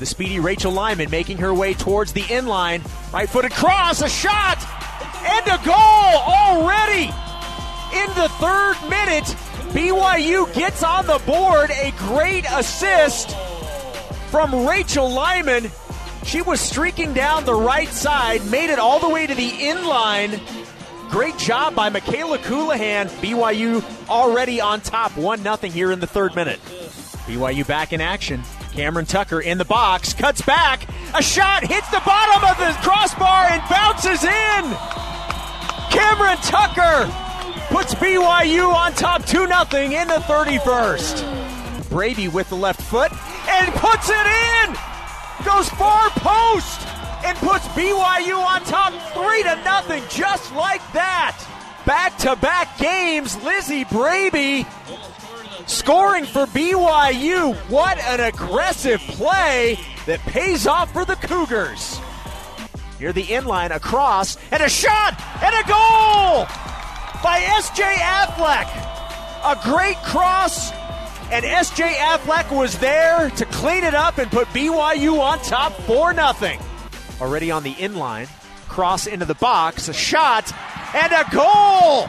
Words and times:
the 0.00 0.06
speedy 0.06 0.40
Rachel 0.40 0.72
Lyman 0.72 1.10
making 1.10 1.36
her 1.38 1.52
way 1.52 1.74
towards 1.74 2.12
the 2.12 2.24
end 2.30 2.48
line. 2.48 2.82
Right 3.12 3.28
footed 3.28 3.52
cross, 3.52 4.00
a 4.00 4.08
shot, 4.08 4.58
and 5.22 5.46
a 5.46 5.64
goal 5.64 5.74
already 5.76 7.04
in 7.92 8.08
the 8.14 8.28
third 8.40 8.76
minute. 8.88 9.24
BYU 9.74 10.52
gets 10.54 10.82
on 10.82 11.06
the 11.06 11.20
board. 11.26 11.70
A 11.70 11.92
great 11.98 12.46
assist 12.50 13.36
from 14.30 14.66
Rachel 14.66 15.08
Lyman. 15.10 15.70
She 16.24 16.40
was 16.40 16.60
streaking 16.60 17.12
down 17.12 17.44
the 17.44 17.54
right 17.54 17.88
side, 17.88 18.44
made 18.50 18.70
it 18.70 18.78
all 18.78 19.00
the 19.00 19.08
way 19.08 19.26
to 19.26 19.34
the 19.34 19.68
end 19.68 19.86
line. 19.86 20.40
Great 21.10 21.36
job 21.36 21.74
by 21.74 21.90
Mikayla 21.90 22.38
Colohan. 22.38 23.08
BYU 23.20 24.08
already 24.08 24.62
on 24.62 24.80
top, 24.80 25.14
1 25.16 25.42
0 25.42 25.56
here 25.56 25.92
in 25.92 26.00
the 26.00 26.06
third 26.06 26.34
minute. 26.34 26.60
BYU 27.26 27.66
back 27.66 27.92
in 27.92 28.00
action. 28.00 28.42
Cameron 28.72 29.06
Tucker 29.06 29.40
in 29.40 29.58
the 29.58 29.64
box, 29.64 30.14
cuts 30.14 30.42
back. 30.42 30.88
A 31.14 31.22
shot 31.22 31.66
hits 31.66 31.88
the 31.90 32.00
bottom 32.06 32.48
of 32.48 32.56
the 32.58 32.72
crossbar 32.82 33.46
and 33.50 33.62
bounces 33.68 34.22
in. 34.22 34.62
Cameron 35.90 36.38
Tucker 36.38 37.10
puts 37.68 37.94
BYU 37.94 38.72
on 38.72 38.92
top 38.94 39.26
2 39.26 39.46
0 39.46 39.48
in 39.48 40.08
the 40.08 40.22
31st. 40.26 41.90
Brady 41.90 42.28
with 42.28 42.48
the 42.48 42.56
left 42.56 42.80
foot 42.80 43.12
and 43.48 43.74
puts 43.74 44.08
it 44.08 44.26
in. 44.26 44.74
Goes 45.44 45.68
far 45.70 46.10
post 46.10 46.86
and 47.24 47.36
puts 47.38 47.66
BYU 47.68 48.38
on 48.38 48.62
top 48.64 48.92
3 49.14 49.42
to 49.42 49.56
nothing 49.64 50.02
just 50.08 50.54
like 50.54 50.80
that. 50.92 51.36
Back 51.90 52.18
to 52.18 52.36
back 52.36 52.78
games, 52.78 53.36
Lizzie 53.42 53.82
Braby 53.82 54.64
scoring 55.66 56.24
for 56.24 56.46
BYU. 56.46 57.56
What 57.68 57.98
an 57.98 58.20
aggressive 58.20 59.00
play 59.00 59.76
that 60.06 60.20
pays 60.20 60.68
off 60.68 60.92
for 60.92 61.04
the 61.04 61.16
Cougars. 61.16 61.98
Here 63.00 63.12
the 63.12 63.34
end 63.34 63.48
line 63.48 63.72
across 63.72 64.38
and 64.52 64.62
a 64.62 64.68
shot 64.68 65.20
and 65.42 65.52
a 65.52 65.66
goal 65.66 66.44
by 67.24 67.40
SJ 67.58 67.82
Affleck. 67.94 68.68
A 69.42 69.60
great 69.64 69.96
cross 70.04 70.70
and 71.32 71.44
SJ 71.44 71.94
Affleck 71.94 72.56
was 72.56 72.78
there 72.78 73.30
to 73.30 73.44
clean 73.46 73.82
it 73.82 73.96
up 73.96 74.18
and 74.18 74.30
put 74.30 74.46
BYU 74.50 75.18
on 75.18 75.40
top 75.40 75.72
4 75.72 76.14
0. 76.14 76.56
Already 77.20 77.50
on 77.50 77.64
the 77.64 77.74
end 77.80 77.96
line, 77.96 78.28
cross 78.68 79.08
into 79.08 79.24
the 79.24 79.34
box, 79.34 79.88
a 79.88 79.92
shot, 79.92 80.52
and 80.94 81.12
a 81.12 81.24
goal! 81.30 82.08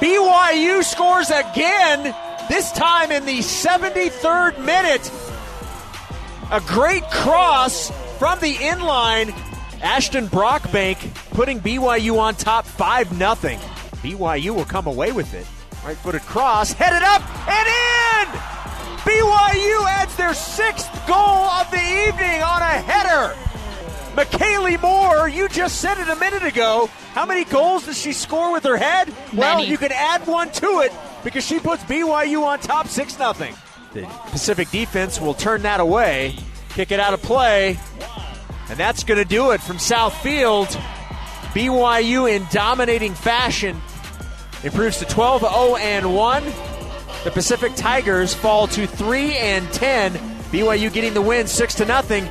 BYU 0.00 0.84
scores 0.84 1.30
again, 1.30 2.14
this 2.48 2.70
time 2.72 3.10
in 3.10 3.26
the 3.26 3.38
73rd 3.38 4.64
minute. 4.64 5.10
A 6.50 6.60
great 6.60 7.02
cross 7.10 7.90
from 8.18 8.38
the 8.40 8.56
end 8.60 8.82
line. 8.82 9.34
Ashton 9.82 10.28
Brockbank 10.28 11.14
putting 11.30 11.60
BYU 11.60 12.18
on 12.18 12.34
top 12.34 12.64
5 12.64 13.08
0. 13.16 13.34
BYU 14.02 14.54
will 14.54 14.64
come 14.64 14.86
away 14.86 15.12
with 15.12 15.34
it. 15.34 15.46
Right 15.84 15.96
footed 15.96 16.22
cross, 16.22 16.72
headed 16.72 17.02
up 17.02 17.22
and 17.48 17.68
in! 17.68 18.40
BYU 19.02 19.84
adds 19.88 20.16
their 20.16 20.34
sixth 20.34 20.90
goal 21.06 21.16
of 21.16 21.70
the 21.70 21.76
evening 21.76 22.42
on 22.42 22.62
a 22.62 22.80
header. 22.80 23.47
McKaylee 24.18 24.82
Moore, 24.82 25.28
you 25.28 25.48
just 25.48 25.80
said 25.80 25.96
it 25.98 26.08
a 26.08 26.16
minute 26.16 26.42
ago. 26.42 26.90
How 27.12 27.24
many 27.24 27.44
goals 27.44 27.86
does 27.86 27.96
she 27.96 28.12
score 28.12 28.52
with 28.52 28.64
her 28.64 28.76
head? 28.76 29.14
Well, 29.32 29.58
Many. 29.58 29.70
you 29.70 29.78
can 29.78 29.92
add 29.92 30.26
one 30.26 30.50
to 30.54 30.80
it 30.80 30.92
because 31.22 31.46
she 31.46 31.60
puts 31.60 31.84
BYU 31.84 32.42
on 32.42 32.58
top 32.58 32.88
6 32.88 33.16
0. 33.16 33.32
The 33.92 34.06
Pacific 34.32 34.72
defense 34.72 35.20
will 35.20 35.34
turn 35.34 35.62
that 35.62 35.78
away, 35.78 36.34
kick 36.70 36.90
it 36.90 36.98
out 36.98 37.14
of 37.14 37.22
play, 37.22 37.78
and 38.68 38.76
that's 38.76 39.04
going 39.04 39.18
to 39.18 39.24
do 39.24 39.52
it 39.52 39.60
from 39.60 39.78
South 39.78 40.20
Field. 40.20 40.66
BYU 41.54 42.28
in 42.28 42.44
dominating 42.50 43.14
fashion 43.14 43.80
improves 44.64 44.98
to 44.98 45.04
12 45.04 45.42
0 45.42 45.76
and 45.76 46.12
1. 46.12 46.44
The 47.22 47.30
Pacific 47.30 47.76
Tigers 47.76 48.34
fall 48.34 48.66
to 48.66 48.84
3 48.84 49.36
and 49.36 49.72
10. 49.72 50.14
BYU 50.50 50.92
getting 50.92 51.14
the 51.14 51.22
win 51.22 51.46
6 51.46 51.74
to 51.76 51.84
nothing. 51.84 52.28